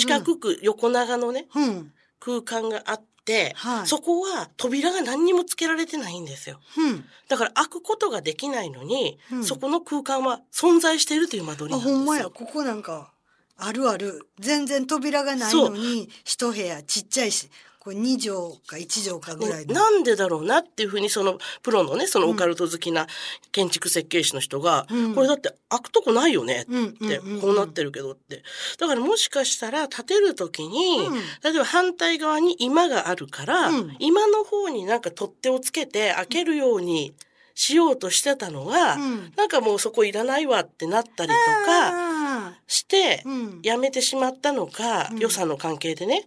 [0.00, 1.92] 四角く横長のね、うん。
[2.18, 3.11] 空間があって、
[3.54, 6.58] はいそこは扉が何にもつけられてないんですよ。
[6.76, 7.04] うん。
[7.28, 11.98] だから開くことができないのに、うんそこの空間は存在しているという間取りあ、なんですよ。
[11.98, 12.24] ほんまや。
[12.24, 13.12] ここなんか、
[13.56, 14.28] あるある。
[14.40, 17.48] 全然扉がないのに、一部屋ちっちゃいし、
[17.82, 19.74] これ2畳か1畳かぐらいの。
[19.74, 23.08] なんでだろうなっていうふうにそのプロのねそのオカルト好きな
[23.50, 25.14] 建築設計士の人が、うん。
[25.16, 28.44] これだって開くとこないよねうんって、こうなってるけどって。
[28.78, 31.14] だからもしかしたら建てる時に、うん。
[31.42, 33.96] 例えば反対側に居間があるから、うん。
[33.98, 37.12] 居間の方になんか取っ手をつけて開けるように
[37.56, 39.32] しようとしてたのが、うん。
[39.34, 41.34] なんかもうそこいらないわってなったりと
[41.66, 43.24] かあして。
[43.64, 45.18] やめてしまったのか、うん。
[45.18, 46.24] 予算の関係でね。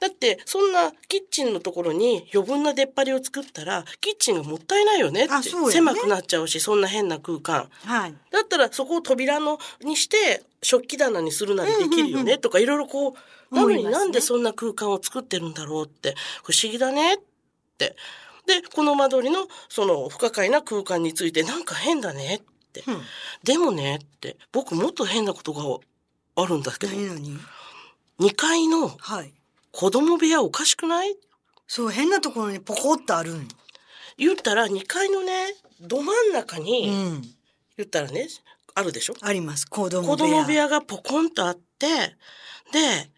[0.00, 5.50] だって、そんなキッチンのところに余分な出っ張りを作ったら、キッチンがもったいないよねって。
[5.70, 7.68] 狭くなっちゃうし、そんな変な空間。
[7.84, 8.14] はい。
[8.30, 13.14] だったらそこを扉のにして、食器棚にするなりできるよねとか、いろいろこ
[13.50, 17.18] う、なのになんでそんな空間を作ってるんだろうって、不思議だねっ
[17.76, 17.94] て。
[18.46, 22.40] で、この間取りのその不可解な空間についてなんか変だねっ
[22.72, 22.84] て。
[22.86, 23.02] うん。
[23.44, 27.38] でもねって、僕もっと変なことがあるんだけど、何何
[28.18, 29.34] ？2階のはい。
[29.72, 31.16] 子供部屋おかしくない？
[31.66, 33.48] そう、変なところにポコッとあるん。
[34.18, 37.22] 言ったら2階のね、ど真ん中うに、ん。
[37.76, 38.28] 言ったらね、
[38.74, 39.14] あるでしょ？
[39.20, 39.66] あります。
[39.66, 40.40] 子供部子屋。
[40.40, 41.86] 供部屋がポコンとあって、
[42.72, 43.10] で、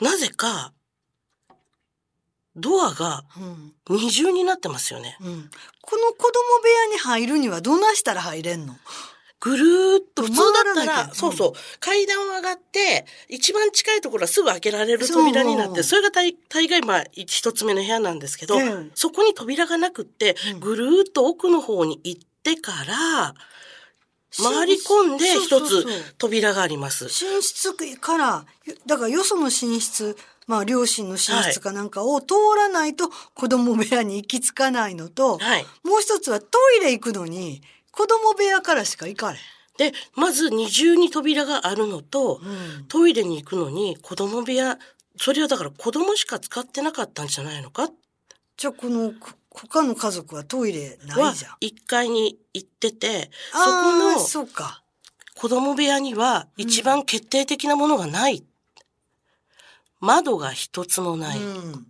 [0.00, 0.72] なぜか、
[2.56, 3.40] ドアがう
[3.94, 3.98] ん。
[3.98, 5.16] 二重になってますよね。
[5.20, 5.50] うん。
[5.82, 8.74] この子供部屋に入るにはどないしたら入れんの？
[9.38, 18.90] ぐるーっと、普通だったら、そうそう、階段を上がって、一番近いところはすぐ開けられる扉になって、それが大大概、まあ、一つ目の部屋なんですけど、うん。
[18.94, 23.34] そこに扉がなくってうん、ぐるーっと奥の方に行ってから、
[24.42, 25.86] 回り込んで一つ
[26.18, 27.04] 扉があります。
[27.04, 28.46] 寝室から、
[28.86, 35.66] だからよその寝室、まあ両親の寝室かなんかを通らないと子供部屋に行き着かないのと、はい。
[35.84, 37.62] もう一つはトイレ行くのに
[37.96, 39.38] 子供部屋からしか行かれ
[39.78, 42.46] で、まず二重に扉があるのと、ん。
[42.46, 42.50] う
[42.82, 42.84] ん。
[42.88, 44.78] トイレに行くのに子供部屋、
[45.18, 47.90] それはだから子供しか使ってなかったんじゃないのか？
[48.56, 51.56] じゃあこのこ他の家族はトイレなはいじゃん。
[51.60, 54.82] 一階に行ってて、そあこーのそうか。
[55.34, 58.44] 子供部屋には一番決定的なものがない。
[60.00, 61.38] 窓が一つもない。
[61.38, 61.86] うん。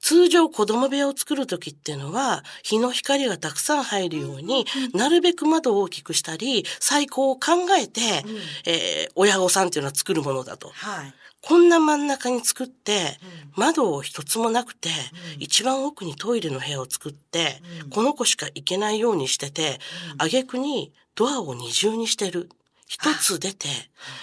[0.00, 8.36] 通常子供部屋を作るときっていうのは、日の光がたくさん入るように、なるべく窓を大きくしたり、最高を考えて、うん
[8.66, 10.70] えー親御さんっていうのは作るものだと。
[10.70, 11.14] はい。
[11.42, 13.18] こんな真ん中に作って、
[13.56, 14.88] 窓を一つもなくて、
[15.34, 19.80] うん一番奥にトイレの部屋を作って、うんこの子しか行けないようにしてて、
[20.18, 22.48] 挙句にドアを二重にしてる。
[22.90, 23.68] 一つ出て、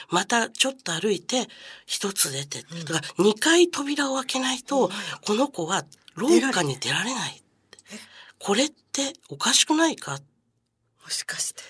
[0.09, 1.47] またちょっと歩いて、
[1.85, 2.63] 一つ出て。
[2.83, 4.91] だから二回扉を開けないと、
[5.25, 7.41] この子は廊下に出られない。
[8.39, 10.19] これっておかしくないか？
[11.01, 11.63] もしかして。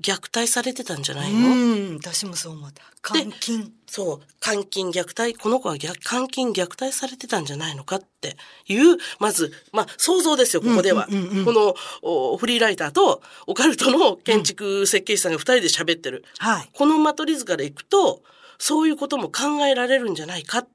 [0.00, 1.96] 虐待されてたんじゃないの、うん。
[1.96, 3.12] 私もそう思った。
[3.12, 3.72] 監禁。
[3.86, 11.06] そう、監禁虐待、この子は虐監禁虐待されてたんじゃないのかっていう、まず、まあ、想像ですよ、ここでは。
[11.08, 16.24] うんうんうんうんこのおフリーライターとオカルトの建築設計士さんが二人で喋ってる。
[16.38, 16.70] はい。
[16.72, 18.22] このマトリ図からいくと、
[18.58, 20.68] そういうことも考えられるんじゃないかっ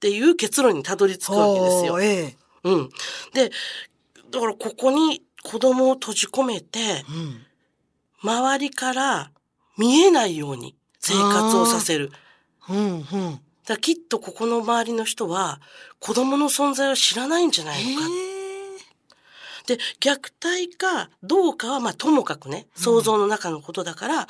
[0.00, 2.00] ていう結論にたどり着くわけですよ。
[2.00, 2.36] ええ。
[2.64, 2.88] うん。
[3.34, 3.50] で、
[4.30, 7.46] だからここに子供を閉じ込めて、うん。
[8.22, 9.30] 周りから
[9.76, 12.12] 見えないように生活をさせる。
[12.68, 13.40] うん、うん。
[13.66, 15.60] だきっとここの周りの人は
[16.00, 18.06] 子供の存在を知らないんじゃないのか。
[19.66, 24.26] で、虐待かどうかはまあともかくね、想像の中のことだから、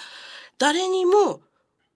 [0.59, 1.41] 誰にも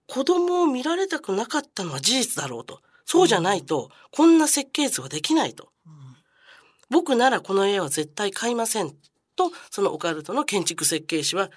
[0.07, 2.81] 子供を見られたくなかったのは事実だろうと。
[3.05, 5.69] そうじゃないと、こんな設計図はできないと。
[6.89, 8.95] 僕ならこの家は絶対買いません。
[9.35, 11.51] と、そのオカルトの建築設計士は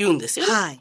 [0.00, 0.52] 言うんですよね。
[0.52, 0.80] はい。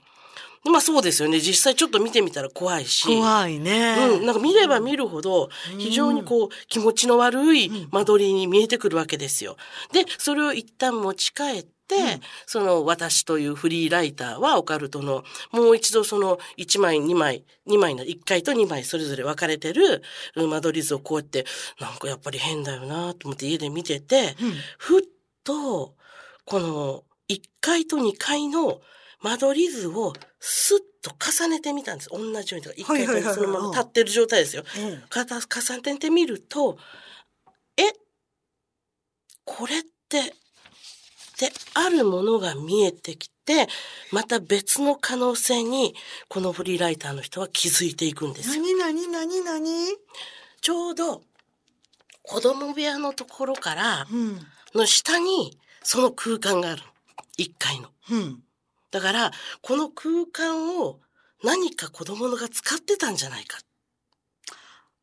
[0.65, 1.39] まあそうですよね。
[1.39, 3.07] 実際ちょっと見てみたら怖いし。
[3.07, 3.95] 怖いね。
[4.19, 9.57] うん、なんか見れば見るほど、非常にこう、気持ちの悪い間取りに見えてくるわけですよ。
[9.93, 20.03] で、それを一旦持ち帰って、その私というフリーライターはオカルトの、もう一度その1枚、2枚、2枚の1回と2枚それぞれ分かれてる
[20.35, 21.45] うん間取り図をこうやって、
[21.79, 24.35] なんかやっぱり変だよなと思って家で見てて、
[24.77, 25.01] ふっ
[25.43, 25.95] と、
[26.45, 28.81] この1階と2階の
[29.21, 32.09] 間取り図をスッと重ねてみたんです。
[32.09, 32.85] 同じように。
[32.85, 34.63] 1階とそのまま立ってる状態ですよ。
[34.77, 36.77] うん重ねてみると、
[37.77, 37.83] え、
[39.45, 40.23] これって、っ
[41.37, 43.67] てあるものが見えてきて、
[44.11, 45.95] また別の可能性に、
[46.27, 48.63] このフリーライターの人は気づいていくんですよ。
[48.63, 49.97] 何何何何？
[50.61, 51.23] ちょうど、
[52.23, 54.39] 子供部屋のところから、うん。
[54.75, 56.83] の下に、その空間がある。
[57.37, 57.89] 1階の。
[58.11, 58.43] うん。
[58.91, 60.99] だから、この空間を
[61.43, 63.59] 何か子供が使ってたんじゃないか。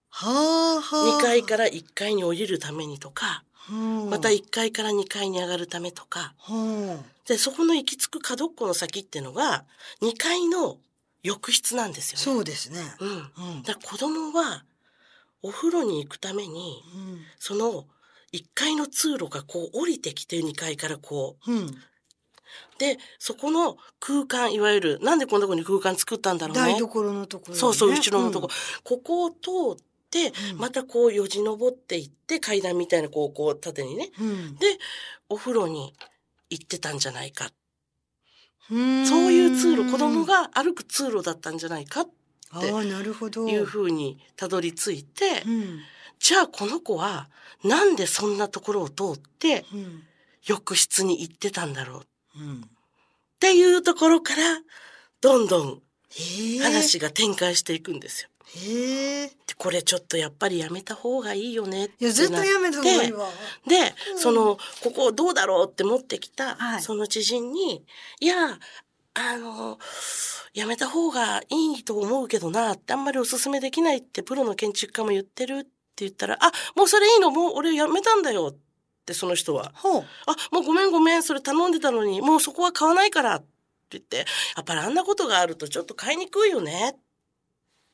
[0.08, 0.30] は
[0.78, 1.18] あはあ。
[1.18, 7.04] 2階から1階に降りるためにとか、うん、また1階から2階に上がるためとか、うん。
[7.26, 9.64] で、そこの行き着く角っこの先っていうのが、
[10.02, 10.78] 2階の
[11.22, 12.24] 浴室なんですよね。
[12.24, 12.80] そうですね。
[13.00, 13.08] うん。
[13.08, 13.62] うん。
[13.62, 14.64] だから子供は、
[15.42, 17.20] お風呂に行くために、うん。
[17.38, 17.86] その
[18.32, 21.52] 1階の通路がこう降りてきて2階からこう。
[21.52, 21.82] うん。
[22.78, 26.62] で、そこの空間、いわゆる、なんでこんなとこに空間作ったんだろうね。
[26.62, 27.58] 台所のところ、ね。
[27.60, 28.48] そうそう、後ろのとこ。
[28.84, 29.36] ここを通
[29.74, 34.10] って、うんまたこうよじ登っていって、階段みたいなこう、こう縦にね。
[34.18, 34.56] うん。
[34.56, 34.78] で、
[35.28, 35.94] お風呂に
[36.48, 37.50] 行ってたんじゃないか。
[38.70, 39.06] うん。
[39.06, 42.06] そういう通路、子供が歩く通路だったんじゃないか
[42.50, 43.48] ああ、なるほど。
[43.48, 45.80] いうふうにたどり着いて、うん。
[46.18, 47.28] じゃあこの子は
[47.62, 50.02] なんでそんなところを通ってうん。
[50.46, 52.06] 浴室に行ってたんだろうっ
[52.38, 52.70] うん。
[53.38, 54.60] ていうところから、
[55.20, 55.82] どんどん。
[56.62, 58.30] 話が展開していくんですよ。
[58.54, 63.26] でこれちょっとやっぱりやめた方がいいよねっていや、絶対やめた方がいいわ。
[63.66, 67.84] で、その、ここどうだろうって持ってきた、はいその知人に、
[68.20, 68.58] いや、
[69.14, 69.78] あの、
[70.54, 78.65] やめた方がいいと思うけどな、ってあんまりおすすめできないってプロの建築家も言ってるって言ったら、あ、もうそれいいのもう俺やめたんだよって
[79.14, 79.72] その人は。
[79.74, 80.06] ほう。
[80.26, 83.46] あ、もうごめんごめん、それ頼んでたのに、もうそこは買わないからって
[83.90, 84.18] 言って、
[84.56, 86.98] やっぱりあんなことがあるとちょっと買いにくいよねって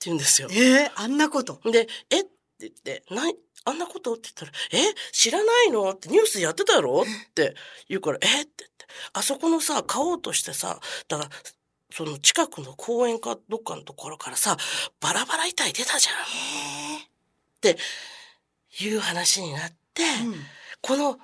[0.07, 0.49] 言うんですよ。
[0.51, 1.61] ええあんなこと。
[1.71, 2.21] で、え？
[2.21, 4.15] って言って、ない、あんなこと？
[4.15, 4.95] って言ったら、え？
[5.13, 5.91] 知らないの？
[5.91, 7.55] ってニュースやってたやろって
[7.89, 8.43] 言うから、え？
[8.43, 11.31] って言って、あそこのさ、買おうとしてさ、だから、
[11.91, 14.57] その近くの公園かどっかのところからさ、
[15.01, 16.15] バラバラ遺体出たじゃん。
[16.97, 17.01] っ
[17.61, 17.77] て
[18.81, 20.03] いう話になって、
[20.83, 21.19] この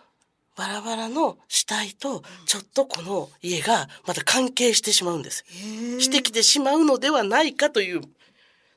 [0.57, 5.44] バラバラの死体と、ちょっとこの家がまた関係してしまうんです。
[6.01, 8.01] してきてしまうのではないかという、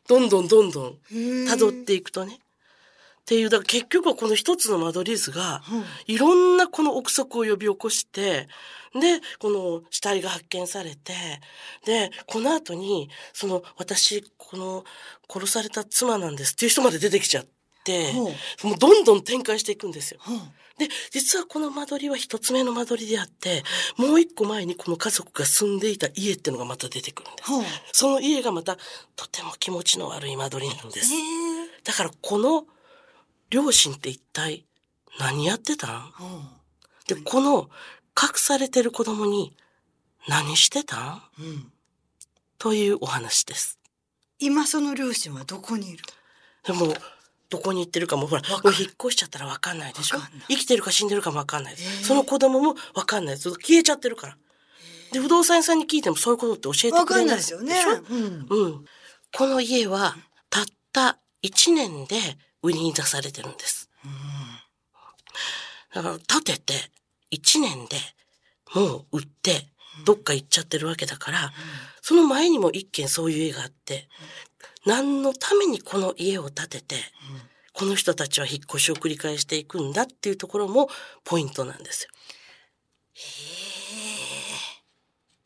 [0.07, 2.39] どんどんどんどん辿っていくとね。
[3.21, 8.47] っていう、だから結局はこの一つの間取り図が、うんいろんなこの憶測を呼び起こして、
[8.93, 11.13] で、この死体が発見されて、
[11.85, 14.83] で、この後に、その、私、この、
[15.31, 17.51] 殺された妻なんですっていう人まで出てきちゃって、
[18.63, 20.19] もうどんどん展開していくんですよ。
[20.77, 23.63] で、実はこの間取りは一つ目の間取りであって、
[23.97, 27.99] もう一個前にこの家族が住んでいた家ってのがまた出てくるんです。
[27.99, 28.77] その家がまた
[29.15, 31.11] とても気持ちの悪い間取りなんです。
[31.83, 32.65] だからこの
[33.49, 34.65] 両親って一体
[35.19, 36.13] 何やってたん？
[37.07, 37.69] で、この
[38.19, 39.55] 隠されてる子供に
[40.27, 41.21] 何してたん？
[41.39, 41.71] うん。
[42.57, 43.77] というお話です。
[44.39, 46.03] 今その両親はどこにいる？
[46.63, 46.93] でも、
[47.51, 51.83] どこに行ってるかも、ほら、もう引っ越しちゃったらわかんないでしょ生きてるか死んでるかもわかんないです。
[51.83, 53.51] へえその子供もわかんないです。
[53.51, 54.37] 消えちゃってるから。
[55.11, 57.75] で、不動産屋さんに聞いてもそういうことって教えてくれないないですよね。
[58.09, 58.47] うん。
[58.49, 58.85] うん。
[59.35, 60.15] この家は、
[60.49, 62.15] たった1年で
[62.63, 63.89] 売りに出されてるんです。
[65.93, 66.73] だから、建てて、
[67.31, 67.97] 1年で
[68.73, 69.67] もう売って、
[70.05, 71.51] どっか行っちゃってるわけだから、
[72.01, 74.07] その前にも一軒そういう家があって、
[74.85, 76.95] 何のためにこの家を建てて、
[77.73, 80.89] この人たちは引っ越しを繰り返していくんだっていうところも
[81.23, 82.09] ポイントなんですよ。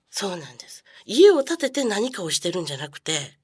[0.09, 0.83] そうなんです。
[1.05, 3.37] 家を建てて何かをしてるんじゃなくて、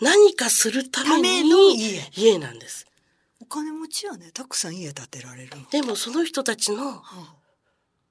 [0.00, 2.86] 何かするためにの家家なんです。
[3.40, 5.68] お金持ちはね、たくさん家建てられるの。
[5.70, 7.02] でもその人たちの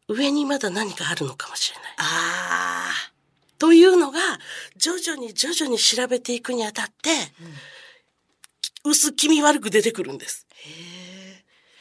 [0.08, 1.96] 上にまだ何かあるのかもしれない。
[1.98, 3.13] ああ。
[3.64, 4.20] というのが、
[4.76, 7.12] 徐々に徐々に調べていくにあたって、
[8.84, 10.46] 薄気味悪く出てくるんです。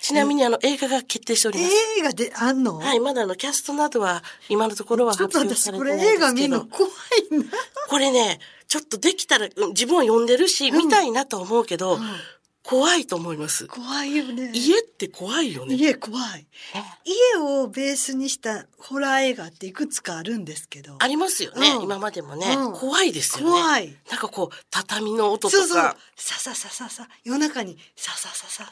[0.00, 1.74] ちなみにあの映画が決定しております。
[1.98, 2.78] 映画であんの？
[2.78, 6.12] はい、まだあのキャストなどは今のところは発表されてないんですけど。
[6.12, 6.92] れ映画見るの怖い
[7.36, 7.44] な。
[7.88, 11.98] これね、ちょっとできたら、うん自分は読んでるし、見たいなと思うけど、
[12.62, 13.66] 怖いと思います。
[13.66, 14.52] 怖いよね。
[14.54, 15.74] 家って怖いよね。
[15.74, 16.38] 家怖い。
[16.40, 16.46] ね
[17.04, 20.96] 家をベースにしたホラー映画っていくつかあるんですけど。
[21.00, 23.50] ありますよね、うん今までもね、うん怖いですよね。
[23.52, 23.96] 怖い。
[24.10, 25.62] なんかこう、畳の音とか。
[25.62, 25.96] そうそう。
[26.16, 27.08] さささささ。
[27.24, 28.70] 夜中にさささささ。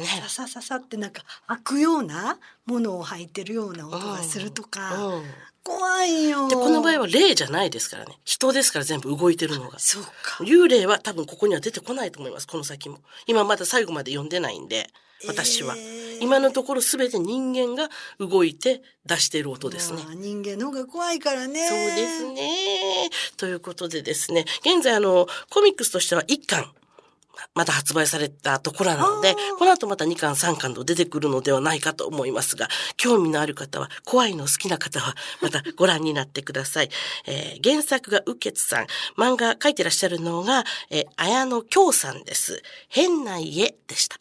[0.00, 4.96] ねささささってなんか開くようなものを吐いてるような音がするとか。
[4.96, 5.22] うん
[5.68, 6.48] 怖いよ。
[6.48, 8.18] で、この場合は霊じゃないですからね。
[8.24, 9.78] 人ですから全部動いてるのが。
[9.78, 10.42] そうか。
[10.42, 13.00] 幽霊は多分ここには出てこないと思います、この先も。
[13.28, 14.88] 今まだ最後まで読んでないんで、
[15.26, 15.76] 私は。
[15.76, 20.02] えー今のところ全て人間が動いて出している音ですね。
[20.04, 21.68] まあ人間の方が怖いからね。
[21.68, 23.10] そうですね。
[23.36, 26.72] ということでですね、現在あの、コミックスとしては1巻、
[27.54, 36.90] まだ発売されたところなのでこの後また2巻3巻と出てくるのではないかと思いますが、興味のある方は、怖いの好きな方は、またご覧になってください。
[37.26, 38.86] えー原作が右傑さん、
[39.16, 42.62] 漫画描いてらっしゃるのが、えー綾野京さんです。
[42.88, 44.18] 変な家でした。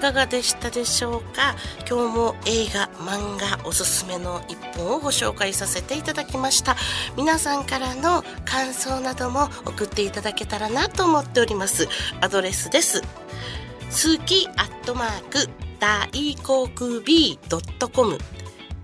[0.00, 1.54] かがでしたでしょうか？
[1.88, 6.74] 今日も映画漫画おすすめの一本をご紹介させていただきました。
[7.16, 11.86] 皆さんからの感想なども送っていただけたらなと思っております。
[12.20, 13.02] アドレスです。
[13.02, 15.48] 好きアットマーク
[15.78, 18.18] 大航空 B.com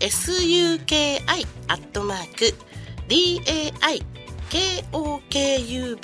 [0.00, 1.20] suki
[1.68, 2.54] アットマーク
[3.08, 4.15] dai
[4.50, 5.96] kokub.com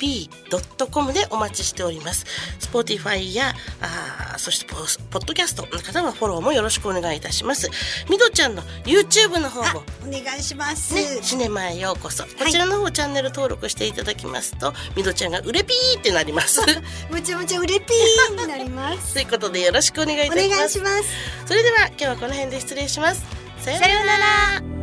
[1.13, 2.25] でお待ちしております。
[2.59, 7.69] Spotify や、あーそしてポスポッドキャストの方はフォローもよろしくお願いいたします。
[8.09, 10.93] みどちゃんの YouTube の方あも、お願いします。
[10.93, 12.23] ね、シネマへようこそ。
[12.23, 16.61] こちらの方チャンネル登録していただきますと、みどちゃんがうれぴーってなります。
[17.09, 19.13] むちゃむちゃうれぴーになります。
[19.15, 20.57] ということでよろしくお願いいおたします。
[20.57, 21.03] 願いします。
[21.45, 23.23] それでは今日はこの辺で失礼します。
[23.63, 24.82] さようなら。